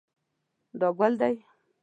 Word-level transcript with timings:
دا 0.79 0.87
ګل 0.97 1.13
دی 1.21 1.35